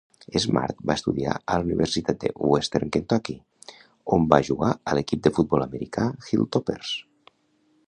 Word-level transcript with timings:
Smart 0.43 0.77
va 0.89 0.93
estudiar 0.99 1.33
a 1.39 1.57
la 1.59 1.65
Universitat 1.67 2.17
de 2.23 2.31
Western 2.53 2.89
Kentucky, 2.97 3.37
on 4.17 4.27
va 4.33 4.41
jugar 4.49 4.73
a 4.93 4.97
l'equip 5.01 5.23
de 5.29 5.35
futbol 5.39 5.69
americà 5.69 6.11
Hilltoppers. 6.31 6.99